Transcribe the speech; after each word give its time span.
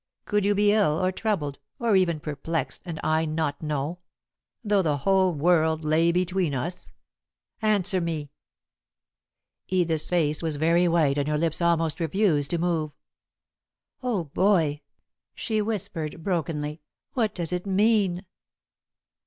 Could 0.25 0.45
you 0.45 0.55
be 0.55 0.71
ill, 0.71 0.99
or 0.99 1.11
troubled, 1.11 1.59
or 1.77 1.95
even 1.95 2.19
perplexed, 2.19 2.81
and 2.85 2.99
I 3.03 3.25
not 3.25 3.61
know, 3.61 3.99
though 4.63 4.81
the 4.81 4.97
whole 4.97 5.31
world 5.31 5.83
lay 5.83 6.11
between 6.11 6.55
us? 6.55 6.89
Answer 7.61 8.01
me!" 8.01 8.31
[Sidenote: 9.67 9.83
Oblivious 9.83 9.83
of 9.83 9.85
Time 9.85 9.93
and 9.93 9.99
Space] 10.01 10.09
Edith's 10.09 10.09
face 10.09 10.41
was 10.43 10.55
very 10.55 10.87
white 10.87 11.17
and 11.19 11.27
her 11.27 11.37
lips 11.37 11.61
almost 11.61 11.99
refused 11.99 12.49
to 12.49 12.57
move. 12.57 12.91
"Oh, 14.01 14.23
Boy," 14.23 14.81
she 15.35 15.61
whispered, 15.61 16.23
brokenly. 16.23 16.81
"What 17.13 17.35
does 17.35 17.53
it 17.53 17.67
mean?" 17.67 18.25